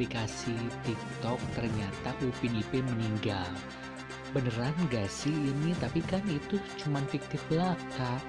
aplikasi 0.00 0.56
TikTok 0.86 1.40
ternyata 1.52 2.10
Upin 2.24 2.56
Ipin 2.56 2.86
meninggal. 2.96 3.48
Beneran 4.30 4.72
gak 4.88 5.10
sih 5.10 5.34
ini? 5.34 5.74
Tapi 5.76 6.00
kan 6.06 6.22
itu 6.30 6.56
cuman 6.80 7.02
fiktif 7.10 7.42
belaka. 7.50 8.22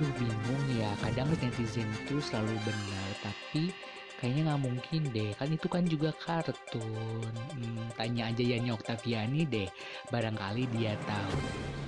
Duh 0.00 0.12
bingung 0.16 0.64
ya, 0.80 0.88
kadang 1.04 1.28
netizen 1.28 1.84
itu 2.04 2.24
selalu 2.24 2.56
benar, 2.64 3.10
tapi 3.20 3.68
kayaknya 4.16 4.52
nggak 4.52 4.62
mungkin 4.64 5.02
deh. 5.12 5.30
Kan 5.36 5.52
itu 5.52 5.66
kan 5.68 5.84
juga 5.84 6.10
kartun. 6.16 7.32
Hmm, 7.52 7.84
tanya 8.00 8.32
aja 8.32 8.40
Yani 8.40 8.72
Oktaviani 8.72 9.44
deh. 9.44 9.68
Barangkali 10.08 10.68
dia 10.72 10.96
tahu 11.04 11.40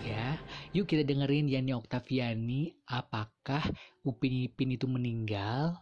ya. 0.04 0.36
Yuk 0.76 0.88
kita 0.88 1.08
dengerin 1.08 1.48
Yani 1.48 1.72
Oktaviani. 1.72 2.72
Apakah 2.88 3.64
Upin 4.04 4.44
Ipin 4.44 4.76
itu 4.76 4.84
meninggal 4.84 5.80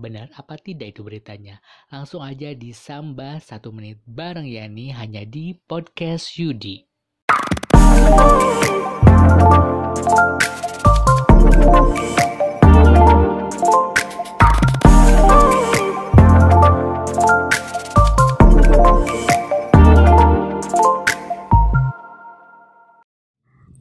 Benar 0.00 0.32
apa 0.32 0.56
tidak 0.56 0.96
itu 0.96 1.04
beritanya? 1.04 1.60
Langsung 1.92 2.24
aja 2.24 2.56
di 2.56 2.72
satu 3.36 3.68
menit 3.68 4.00
bareng 4.08 4.48
Yani 4.48 4.96
hanya 4.96 5.28
di 5.28 5.52
Podcast 5.52 6.40
Yudi. 6.40 6.88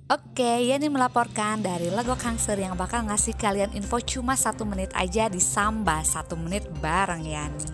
Oke, 0.09 0.65
Yani 0.65 0.89
melaporkan 0.89 1.61
dari 1.61 1.93
Lego 1.93 2.17
Kangser 2.17 2.57
yang 2.57 2.73
bakal 2.73 3.05
ngasih 3.05 3.37
kalian 3.37 3.69
info 3.77 4.01
cuma 4.01 4.33
satu 4.33 4.65
menit 4.65 4.89
aja 4.97 5.29
di 5.29 5.37
Samba 5.37 6.01
satu 6.01 6.33
menit 6.33 6.65
bareng 6.81 7.21
Yani. 7.21 7.69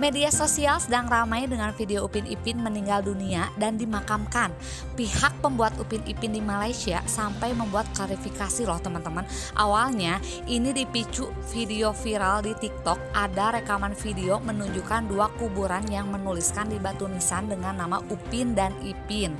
Media 0.00 0.32
sosial 0.32 0.80
sedang 0.80 1.04
ramai 1.04 1.44
dengan 1.44 1.68
video 1.76 2.08
Upin 2.08 2.24
Ipin 2.24 2.56
meninggal 2.64 3.04
dunia 3.04 3.52
dan 3.60 3.76
dimakamkan. 3.76 4.48
Pihak 4.96 5.44
pembuat 5.44 5.76
Upin 5.76 6.00
Ipin 6.08 6.32
di 6.32 6.40
Malaysia 6.40 7.04
sampai 7.04 7.52
membuat 7.52 7.84
klarifikasi 7.92 8.64
loh 8.64 8.80
teman-teman. 8.80 9.28
Awalnya 9.52 10.16
ini 10.48 10.72
dipicu 10.72 11.28
video 11.52 11.92
viral 11.92 12.40
di 12.40 12.56
TikTok 12.56 13.12
ada 13.12 13.60
rekaman 13.60 13.92
video 13.92 14.40
menunjukkan 14.40 15.12
dua 15.12 15.28
kuburan 15.36 15.84
yang 15.92 16.08
menuliskan 16.08 16.72
di 16.72 16.80
batu 16.80 17.04
nisan 17.04 17.52
dengan 17.52 17.76
nama 17.76 18.00
Upin 18.08 18.56
dan 18.56 18.72
Ipin. 18.80 19.36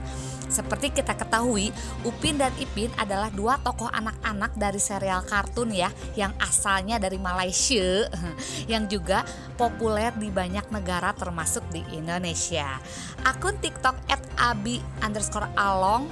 Seperti 0.52 0.92
kita 0.92 1.16
ketahui, 1.16 1.72
Upin 2.04 2.36
dan 2.36 2.52
Ipin 2.60 2.92
adalah 3.00 3.32
dua 3.32 3.56
tokoh 3.64 3.88
anak-anak 3.88 4.52
dari 4.60 4.76
serial 4.76 5.24
kartun 5.24 5.72
ya 5.72 5.88
yang 6.12 6.36
asalnya 6.36 7.00
dari 7.00 7.16
Malaysia 7.16 8.04
yang 8.72 8.84
juga 8.84 9.24
populer 9.56 10.12
di 10.12 10.28
banyak 10.28 10.51
negara 10.68 11.16
termasuk 11.16 11.64
di 11.72 11.80
Indonesia. 11.96 12.76
Akun 13.24 13.56
TikTok 13.56 13.96
@abi 14.36 14.82
underscore 15.00 15.48
along 15.56 16.10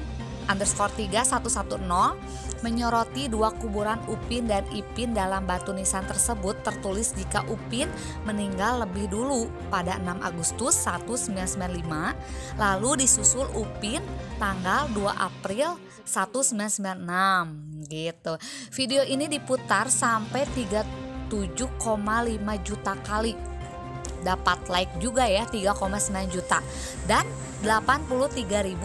underscore 0.50 0.90
3110 0.96 2.60
menyoroti 2.60 3.30
dua 3.32 3.54
kuburan 3.56 3.96
Upin 4.10 4.44
dan 4.44 4.66
Ipin 4.68 5.16
dalam 5.16 5.48
batu 5.48 5.72
nisan 5.72 6.04
tersebut 6.04 6.60
tertulis 6.60 7.16
jika 7.16 7.40
Upin 7.48 7.88
meninggal 8.28 8.84
lebih 8.84 9.08
dulu 9.08 9.48
pada 9.72 9.96
6 9.96 10.20
Agustus 10.20 10.76
1995 10.84 12.60
lalu 12.60 12.90
disusul 13.00 13.48
Upin 13.56 14.04
tanggal 14.36 14.92
2 14.92 15.08
April 15.16 15.80
1996 16.04 17.88
gitu. 17.88 18.36
Video 18.76 19.02
ini 19.08 19.24
diputar 19.30 19.88
sampai 19.88 20.44
37,5 20.52 21.30
juta 22.60 22.92
kali 23.00 23.32
dapat 24.22 24.58
like 24.68 24.92
juga 25.00 25.26
ya 25.26 25.44
3,9 25.48 26.32
juta 26.32 26.60
dan 27.04 27.24
83.300 27.64 28.76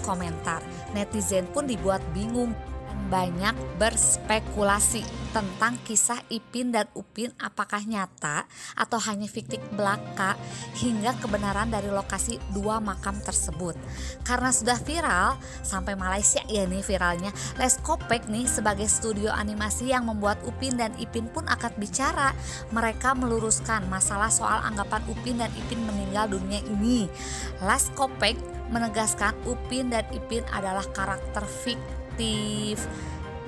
komentar. 0.00 0.60
Netizen 0.96 1.44
pun 1.52 1.68
dibuat 1.68 2.00
bingung 2.16 2.56
banyak 3.06 3.54
berspekulasi 3.78 5.26
tentang 5.36 5.76
kisah 5.84 6.16
Ipin 6.32 6.72
dan 6.72 6.88
Upin 6.96 7.28
apakah 7.36 7.84
nyata 7.84 8.48
atau 8.72 8.96
hanya 9.04 9.28
fiktif 9.28 9.60
belaka 9.76 10.32
hingga 10.80 11.12
kebenaran 11.20 11.68
dari 11.68 11.92
lokasi 11.92 12.40
dua 12.56 12.80
makam 12.80 13.20
tersebut. 13.20 13.76
Karena 14.24 14.48
sudah 14.48 14.80
viral 14.80 15.36
sampai 15.60 15.92
Malaysia 15.92 16.40
ya 16.48 16.64
nih 16.64 16.80
viralnya, 16.80 17.36
Les 17.60 17.76
Kopek 17.84 18.32
nih 18.32 18.48
sebagai 18.48 18.88
studio 18.88 19.28
animasi 19.28 19.92
yang 19.92 20.08
membuat 20.08 20.40
Upin 20.48 20.80
dan 20.80 20.96
Ipin 20.96 21.28
pun 21.28 21.44
akan 21.44 21.72
bicara. 21.76 22.32
Mereka 22.72 23.12
meluruskan 23.20 23.84
masalah 23.92 24.32
soal 24.32 24.64
anggapan 24.64 25.04
Upin 25.04 25.36
dan 25.36 25.52
Ipin 25.52 25.84
meninggal 25.84 26.32
dunia 26.32 26.64
ini. 26.64 27.12
Les 27.60 27.84
Kopek 27.92 28.40
menegaskan 28.72 29.36
Upin 29.44 29.92
dan 29.92 30.08
Ipin 30.16 30.48
adalah 30.48 30.88
karakter 30.96 31.44
fiktif 31.44 32.05
active 32.18 32.88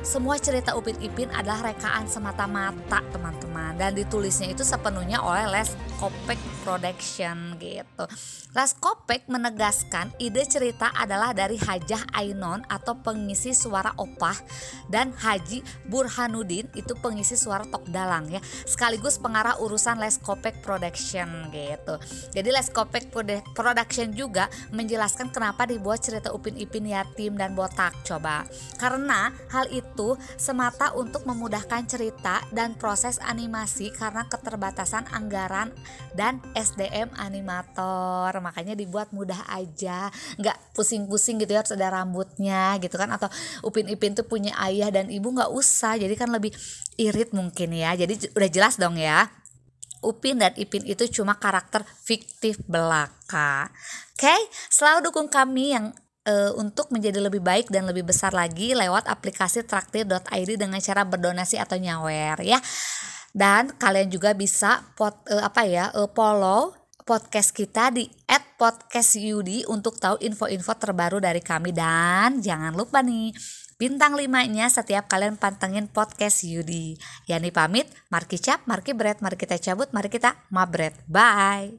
semua 0.06 0.38
cerita 0.38 0.78
Upin 0.78 0.94
Ipin 1.02 1.26
adalah 1.34 1.74
rekaan 1.74 2.06
semata-mata 2.06 3.02
teman-teman 3.10 3.74
dan 3.74 3.94
ditulisnya 3.98 4.54
itu 4.54 4.62
sepenuhnya 4.62 5.18
oleh 5.18 5.50
Les 5.50 5.74
Kopek 5.98 6.38
Production 6.62 7.58
gitu. 7.58 8.04
Les 8.54 8.72
Kopek 8.78 9.26
menegaskan 9.26 10.14
ide 10.22 10.46
cerita 10.46 10.94
adalah 10.94 11.34
dari 11.34 11.58
Hajah 11.58 12.14
Ainon 12.14 12.62
atau 12.70 12.94
pengisi 13.02 13.50
suara 13.52 13.90
opah 13.98 14.38
dan 14.86 15.10
Haji 15.10 15.66
Burhanuddin 15.90 16.70
itu 16.78 16.94
pengisi 17.02 17.34
suara 17.34 17.66
tok 17.66 17.90
dalang 17.90 18.30
ya 18.30 18.38
sekaligus 18.64 19.18
pengarah 19.18 19.58
urusan 19.58 19.98
Les 19.98 20.16
Kopek 20.22 20.62
Production 20.62 21.50
gitu. 21.50 21.98
Jadi 22.30 22.48
Les 22.54 22.68
Kopek 22.70 23.10
Production 23.54 24.14
juga 24.14 24.46
menjelaskan 24.70 25.34
kenapa 25.34 25.66
dibuat 25.66 26.06
cerita 26.06 26.30
Upin 26.30 26.54
Ipin 26.54 26.86
yatim 26.86 27.34
dan 27.34 27.58
botak 27.58 27.94
coba. 28.06 28.46
Karena 28.78 29.34
hal 29.50 29.66
itu 29.74 29.97
itu 29.98 30.14
semata 30.38 30.94
untuk 30.94 31.26
memudahkan 31.26 31.82
cerita 31.90 32.38
dan 32.54 32.78
proses 32.78 33.18
animasi 33.18 33.90
karena 33.90 34.30
keterbatasan 34.30 35.10
anggaran 35.10 35.74
dan 36.14 36.38
SDM 36.54 37.10
animator. 37.18 38.30
Makanya 38.38 38.78
dibuat 38.78 39.10
mudah 39.10 39.42
aja. 39.50 40.06
Nggak 40.38 40.54
pusing-pusing 40.78 41.42
gitu 41.42 41.50
ya 41.50 41.66
harus 41.66 41.74
ada 41.74 41.90
rambutnya 41.90 42.78
gitu 42.78 42.94
kan. 42.94 43.10
Atau 43.10 43.26
Upin 43.66 43.90
Ipin 43.90 44.14
tuh 44.14 44.22
punya 44.22 44.54
ayah 44.70 44.94
dan 44.94 45.10
ibu 45.10 45.34
nggak 45.34 45.50
usah. 45.50 45.98
Jadi 45.98 46.14
kan 46.14 46.30
lebih 46.30 46.54
irit 46.94 47.34
mungkin 47.34 47.74
ya. 47.74 47.98
Jadi 47.98 48.30
udah 48.38 48.50
jelas 48.54 48.78
dong 48.78 49.02
ya. 49.02 49.26
Upin 49.98 50.38
dan 50.38 50.54
Ipin 50.54 50.86
itu 50.86 51.10
cuma 51.10 51.34
karakter 51.34 51.82
fiktif 51.82 52.62
belaka. 52.70 53.66
Oke, 54.14 54.30
okay? 54.30 54.40
selalu 54.70 55.10
dukung 55.10 55.26
kami 55.26 55.74
yang 55.74 55.90
uh, 56.28 56.52
untuk 56.60 56.92
menjadi 56.92 57.24
lebih 57.24 57.40
baik 57.40 57.72
dan 57.72 57.88
lebih 57.88 58.04
besar 58.04 58.36
lagi 58.36 58.76
lewat 58.76 59.08
aplikasi 59.08 59.64
traktir.id 59.64 60.50
dengan 60.60 60.78
cara 60.78 61.08
berdonasi 61.08 61.56
atau 61.56 61.80
nyawer 61.80 62.44
ya. 62.44 62.60
Dan 63.32 63.72
kalian 63.76 64.12
juga 64.12 64.36
bisa 64.36 64.84
pot, 64.92 65.24
uh, 65.32 65.42
apa 65.48 65.64
ya 65.64 65.88
uh, 65.96 66.08
follow 66.12 66.76
podcast 67.08 67.56
kita 67.56 67.88
di 67.88 68.04
@podcastyudi 68.60 69.64
untuk 69.72 69.96
tahu 69.96 70.20
info-info 70.20 70.76
terbaru 70.76 71.24
dari 71.24 71.40
kami 71.40 71.72
dan 71.72 72.44
jangan 72.44 72.76
lupa 72.76 73.00
nih 73.00 73.32
bintang 73.80 74.12
limanya 74.18 74.68
setiap 74.68 75.08
kalian 75.08 75.40
pantengin 75.40 75.88
podcast 75.88 76.44
Yudi. 76.44 76.98
Yani 77.30 77.48
pamit, 77.48 77.88
Marki 78.12 78.36
Cap, 78.36 78.66
Marki 78.68 78.92
Bread, 78.92 79.24
mari 79.24 79.40
kita 79.40 79.56
cabut, 79.56 79.88
mari 79.94 80.12
kita 80.12 80.36
mabret. 80.52 80.92
Bye. 81.08 81.78